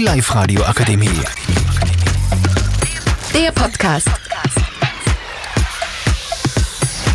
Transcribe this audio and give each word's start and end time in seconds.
Die 0.00 0.06
Live-Radio 0.06 0.62
Akademie. 0.62 1.10
Der 3.34 3.52
Podcast. 3.52 4.08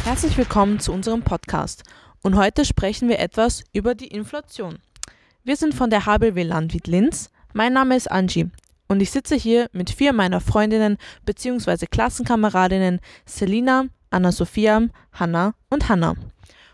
Herzlich 0.03 0.37
willkommen 0.37 0.79
zu 0.79 0.93
unserem 0.93 1.23
Podcast. 1.23 1.81
Und 2.21 2.35
heute 2.35 2.63
sprechen 2.63 3.09
wir 3.09 3.17
etwas 3.17 3.63
über 3.73 3.95
die 3.95 4.09
Inflation. 4.09 4.77
Wir 5.43 5.55
sind 5.55 5.73
von 5.73 5.89
der 5.89 6.05
HBW 6.05 6.43
Landwirt 6.43 6.85
Linz. 6.85 7.31
Mein 7.53 7.73
Name 7.73 7.95
ist 7.95 8.11
Angie 8.11 8.51
und 8.87 9.01
ich 9.01 9.09
sitze 9.09 9.33
hier 9.33 9.67
mit 9.73 9.89
vier 9.89 10.13
meiner 10.13 10.39
Freundinnen 10.39 10.97
bzw. 11.25 11.87
Klassenkameradinnen 11.87 12.99
Selina, 13.25 13.85
Anna-Sophia, 14.11 14.89
Hanna 15.11 15.55
und 15.71 15.89
Hanna. 15.89 16.13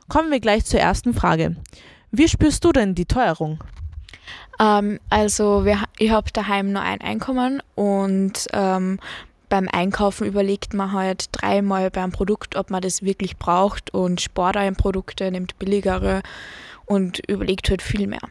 Kommen 0.10 0.30
wir 0.30 0.42
gleich 0.42 0.66
zur 0.66 0.82
ersten 0.82 1.14
Frage. 1.14 1.56
Wie 2.12 2.28
spürst 2.28 2.66
du 2.66 2.74
denn 2.74 2.96
die 2.96 3.06
Teuerung? 3.06 3.64
Ähm, 4.60 5.00
also 5.10 5.66
wir, 5.66 5.84
ich 5.98 6.12
habe 6.12 6.32
daheim 6.32 6.72
nur 6.72 6.82
ein 6.82 7.02
Einkommen 7.02 7.62
und 7.76 8.48
ähm, 8.54 9.00
beim 9.50 9.68
Einkaufen 9.70 10.26
überlegt 10.26 10.74
man 10.74 10.94
halt 10.94 11.26
dreimal 11.34 11.92
beim 11.92 12.12
Produkt, 12.12 12.56
ob 12.56 12.70
man 12.70 12.82
das 12.82 13.04
wirklich 13.04 13.38
braucht 13.38 13.94
und 13.94 14.22
spart 14.22 14.56
ein 14.56 14.76
Produkte, 14.76 15.30
nimmt 15.30 15.60
billigere 15.60 16.22
und 16.86 17.20
überlegt 17.28 17.70
halt 17.70 17.82
viel 17.82 18.08
mehr. 18.08 18.22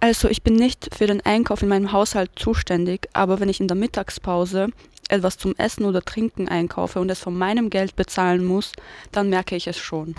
Also 0.00 0.28
ich 0.28 0.42
bin 0.42 0.54
nicht 0.54 0.94
für 0.94 1.06
den 1.06 1.24
Einkauf 1.24 1.62
in 1.62 1.68
meinem 1.68 1.92
Haushalt 1.92 2.30
zuständig, 2.36 3.08
aber 3.12 3.40
wenn 3.40 3.48
ich 3.48 3.60
in 3.60 3.68
der 3.68 3.76
Mittagspause 3.76 4.68
etwas 5.08 5.36
zum 5.38 5.54
Essen 5.56 5.84
oder 5.84 6.02
Trinken 6.02 6.48
einkaufe 6.48 7.00
und 7.00 7.10
es 7.10 7.20
von 7.20 7.36
meinem 7.36 7.70
Geld 7.70 7.96
bezahlen 7.96 8.44
muss, 8.44 8.72
dann 9.12 9.30
merke 9.30 9.56
ich 9.56 9.66
es 9.66 9.78
schon. 9.78 10.14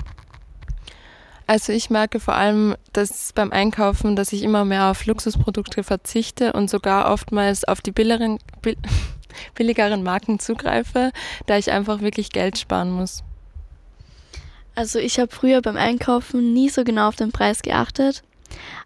Also 1.48 1.72
ich 1.72 1.90
merke 1.90 2.20
vor 2.20 2.36
allem, 2.36 2.76
dass 2.92 3.32
beim 3.32 3.54
Einkaufen, 3.54 4.18
dass 4.18 4.34
ich 4.34 4.44
immer 4.44 4.66
mehr 4.66 4.92
auf 4.92 5.06
Luxusprodukte 5.06 5.82
verzichte 5.82 6.52
und 6.52 6.70
sogar 6.70 7.10
oftmals 7.10 7.64
auf 7.64 7.80
die 7.80 7.94
billigeren, 7.94 8.38
billigeren 9.56 10.04
Marken 10.04 10.40
zugreife, 10.40 11.12
da 11.46 11.58
ich 11.58 11.72
einfach 11.72 12.02
wirklich 12.02 12.32
Geld 12.32 12.58
sparen 12.58 12.92
muss. 12.92 13.24
Also 14.76 15.00
ich 15.00 15.20
habe 15.20 15.34
früher 15.34 15.62
beim 15.62 15.78
Einkaufen 15.78 16.54
nie 16.54 16.68
so 16.68 16.84
genau 16.84 17.08
auf 17.08 17.16
den 17.16 17.32
Preis 17.32 17.62
geachtet, 17.62 18.24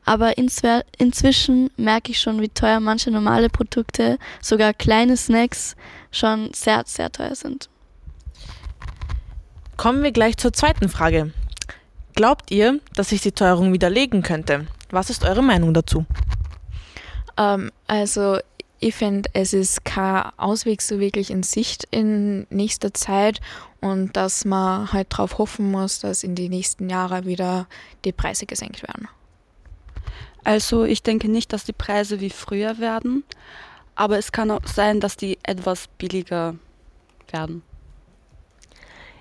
aber 0.06 0.38
inzwischen 0.38 1.72
merke 1.78 2.12
ich 2.12 2.22
schon, 2.22 2.42
wie 2.42 2.50
teuer 2.50 2.80
manche 2.80 3.10
normale 3.10 3.50
Produkte, 3.50 4.20
sogar 4.40 4.74
kleine 4.74 5.18
Snacks, 5.18 5.76
schon 6.12 6.54
sehr, 6.54 6.84
sehr 6.86 7.12
teuer 7.12 7.36
sind. 7.36 7.70
Kommen 9.78 10.04
wir 10.04 10.12
gleich 10.12 10.38
zur 10.38 10.54
zweiten 10.54 10.90
Frage. 10.90 11.34
Glaubt 12.16 12.52
ihr, 12.52 12.80
dass 12.96 13.10
sich 13.10 13.22
die 13.22 13.32
Teuerung 13.32 13.74
widerlegen 13.74 14.22
könnte? 14.22 14.68
Was 14.90 15.10
ist 15.10 15.24
eure 15.24 15.42
Meinung 15.42 15.74
dazu? 15.74 16.06
Ähm, 17.38 17.72
also 17.88 18.38
ich 18.80 18.96
finde, 18.96 19.30
es 19.34 19.54
ist 19.54 19.86
kein 19.86 20.24
Ausweg 20.38 20.82
so 20.82 21.00
wirklich 21.00 21.30
in 21.30 21.44
Sicht 21.44 21.88
in 21.92 22.48
nächster 22.50 22.94
Zeit 22.94 23.40
und 23.80 24.18
dass 24.18 24.44
man 24.44 24.92
halt 24.92 25.14
darauf 25.14 25.38
hoffen 25.38 25.70
muss, 25.72 26.00
dass 26.00 26.24
in 26.24 26.36
den 26.36 26.50
nächsten 26.50 26.90
Jahren 26.90 27.26
wieder 27.26 27.68
die 28.06 28.12
Preise 28.12 28.46
gesenkt 28.46 28.82
werden. 28.82 29.08
Also 30.44 30.84
ich 30.84 31.04
denke 31.04 31.30
nicht, 31.30 31.54
dass 31.54 31.64
die 31.64 31.74
Preise 31.74 32.20
wie 32.20 32.32
früher 32.32 32.80
werden, 32.80 33.24
aber 33.96 34.18
es 34.18 34.32
kann 34.32 34.50
auch 34.50 34.66
sein, 34.66 35.00
dass 35.00 35.16
die 35.16 35.38
etwas 35.44 35.88
billiger 36.00 36.56
werden. 37.32 37.62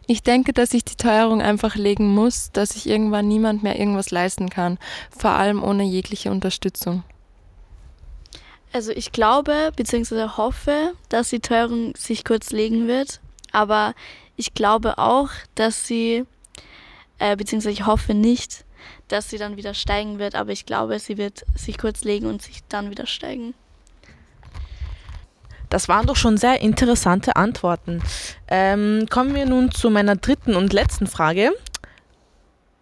Ich 0.07 0.23
denke, 0.23 0.53
dass 0.53 0.71
sich 0.71 0.85
die 0.85 0.97
Teuerung 0.97 1.41
einfach 1.41 1.77
legen 1.77 2.09
muss, 2.15 2.51
dass 2.53 2.71
sich 2.71 2.89
irgendwann 2.89 3.29
niemand 3.29 3.63
mehr 3.63 3.79
irgendwas 3.79 4.11
leisten 4.11 4.49
kann, 4.49 4.79
vor 5.17 5.31
allem 5.31 5.63
ohne 5.63 5.85
jegliche 5.85 6.31
Unterstützung. 6.31 7.05
Also 8.73 8.93
ich 8.93 9.13
glaube 9.13 9.73
bzw. 9.75 10.29
hoffe, 10.37 10.93
dass 11.09 11.31
die 11.31 11.41
Teuerung 11.41 11.95
sich 11.97 12.25
kurz 12.25 12.51
legen 12.51 12.87
wird, 12.87 13.21
aber 13.53 13.95
ich 14.37 14.55
glaube 14.55 14.99
auch, 14.99 15.31
dass 15.55 15.87
sie, 15.87 16.25
äh, 17.19 17.37
beziehungsweise 17.37 17.73
ich 17.73 17.87
hoffe 17.87 18.15
nicht, 18.15 18.65
dass 19.09 19.29
sie 19.29 19.39
dann 19.39 19.57
wieder 19.57 19.75
steigen 19.75 20.19
wird, 20.19 20.35
aber 20.37 20.53
ich 20.53 20.67
glaube, 20.67 20.99
sie 20.99 21.19
wird 21.19 21.45
sich 21.55 21.79
kurz 21.79 22.05
legen 22.05 22.27
und 22.27 22.43
sich 22.43 22.61
dann 22.69 22.91
wieder 22.91 23.07
steigen. 23.07 23.55
Das 25.71 25.89
waren 25.89 26.07
doch 26.07 26.17
schon 26.17 26.37
sehr 26.37 26.61
interessante 26.61 27.37
Antworten. 27.37 28.03
Ähm, 28.49 29.07
kommen 29.09 29.35
wir 29.35 29.47
nun 29.47 29.71
zu 29.71 29.89
meiner 29.89 30.17
dritten 30.17 30.57
und 30.57 30.73
letzten 30.73 31.07
Frage. 31.07 31.53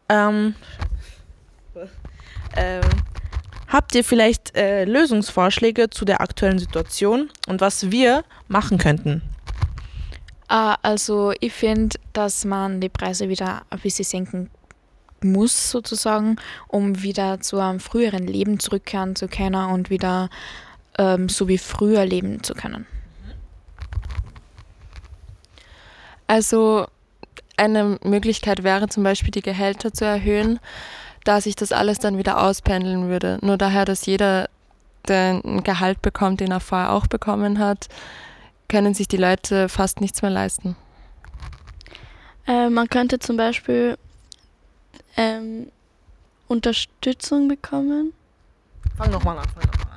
Ähm, 0.09 0.55
äh, 2.57 2.81
habt 3.69 3.95
ihr 3.95 4.03
vielleicht 4.03 4.57
äh, 4.57 4.85
Lösungsvorschläge 4.85 5.91
zu 5.91 6.07
der 6.07 6.23
aktuellen 6.23 6.59
Situation 6.59 7.31
und 7.47 7.61
was 7.61 7.91
wir 7.91 8.25
machen 8.49 8.79
könnten? 8.79 9.23
Uh, 10.51 10.73
also 10.81 11.35
ich 11.41 11.53
finde, 11.53 11.99
dass 12.15 12.47
man 12.47 12.81
die 12.81 12.89
Preise 12.89 13.29
wieder 13.29 13.63
ein 13.69 13.81
bisschen 13.81 14.07
senken 14.07 14.51
muss, 15.23 15.71
sozusagen, 15.71 16.37
um 16.69 17.03
wieder 17.03 17.41
zu 17.41 17.59
einem 17.59 17.81
früheren 17.81 18.27
Leben 18.27 18.59
zurückkehren 18.59 19.15
zu 19.15 19.29
können 19.29 19.71
und 19.71 19.91
wieder 19.91 20.31
ähm, 20.99 21.29
so 21.29 21.49
wie 21.49 21.59
früher 21.59 22.05
leben 22.05 22.43
zu 22.43 22.55
können. 22.55 22.87
Also 26.27 26.87
eine 27.57 27.99
Möglichkeit 28.05 28.63
wäre 28.63 28.89
zum 28.89 29.03
Beispiel 29.03 29.31
die 29.31 29.43
Gehälter 29.43 29.93
zu 29.93 30.05
erhöhen, 30.05 30.61
da 31.25 31.41
sich 31.41 31.57
das 31.57 31.73
alles 31.73 31.99
dann 31.99 32.19
wieder 32.19 32.41
auspendeln 32.41 33.09
würde. 33.09 33.39
Nur 33.43 33.57
daher, 33.57 33.85
dass 33.85 34.07
jeder 34.07 34.49
den 35.09 35.65
Gehalt 35.65 36.03
bekommt, 36.03 36.41
den 36.41 36.51
er 36.51 36.61
vorher 36.61 36.93
auch 36.93 37.07
bekommen 37.07 37.59
hat, 37.59 37.89
können 38.69 38.95
sich 38.95 39.09
die 39.09 39.17
Leute 39.17 39.69
fast 39.69 40.01
nichts 40.01 40.23
mehr 40.23 40.31
leisten. 40.31 40.77
Äh, 42.47 42.69
man 42.69 42.89
könnte 42.89 43.19
zum 43.19 43.37
Beispiel 43.37 43.97
ähm, 45.17 45.71
Unterstützung 46.47 47.49
bekommen. 47.49 48.13
Fang 48.97 49.11
nochmal 49.11 49.39
an, 49.39 49.45
fang 49.49 49.65
nochmal 49.65 49.83
an. 49.83 49.88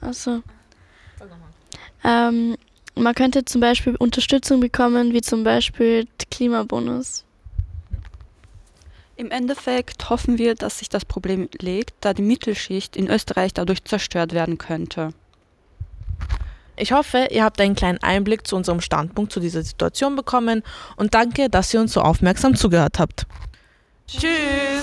Achso. 0.00 0.42
Ähm, 2.02 2.56
man 2.94 3.14
könnte 3.14 3.44
zum 3.44 3.60
Beispiel 3.60 3.96
Unterstützung 3.96 4.60
bekommen, 4.60 5.12
wie 5.12 5.20
zum 5.20 5.44
Beispiel 5.44 6.06
Klimabonus. 6.30 7.24
Im 9.16 9.30
Endeffekt 9.30 10.08
hoffen 10.08 10.38
wir, 10.38 10.54
dass 10.54 10.78
sich 10.78 10.88
das 10.88 11.04
Problem 11.04 11.48
legt, 11.60 11.94
da 12.00 12.14
die 12.14 12.22
Mittelschicht 12.22 12.96
in 12.96 13.10
Österreich 13.10 13.52
dadurch 13.52 13.84
zerstört 13.84 14.32
werden 14.32 14.56
könnte. 14.56 15.12
Ich 16.76 16.92
hoffe, 16.92 17.28
ihr 17.30 17.44
habt 17.44 17.60
einen 17.60 17.74
kleinen 17.74 18.02
Einblick 18.02 18.46
zu 18.46 18.56
unserem 18.56 18.80
Standpunkt 18.80 19.30
zu 19.30 19.40
dieser 19.40 19.62
Situation 19.62 20.16
bekommen 20.16 20.62
und 20.96 21.12
danke, 21.12 21.50
dass 21.50 21.74
ihr 21.74 21.80
uns 21.80 21.92
so 21.92 22.00
aufmerksam 22.00 22.56
zugehört 22.56 22.98
habt. 22.98 23.26
Tschüss! 24.06 24.82